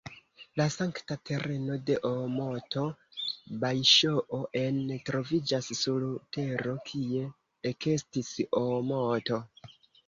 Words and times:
La 0.59 0.65
sankta 0.75 1.17
tereno 1.29 1.75
de 1.89 1.97
Oomoto 2.11 2.85
"Bajŝoo-en" 3.65 4.81
troviĝas 5.11 5.71
sur 5.83 6.09
la 6.09 6.27
tero, 6.41 6.75
kie 6.91 7.25
ekestis 7.75 8.35
Oomoto. 8.67 9.45